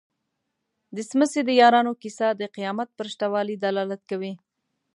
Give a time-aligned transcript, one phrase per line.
[0.95, 4.33] د څمڅې د یارانو کيسه د قيامت پر شته والي دلالت کوي.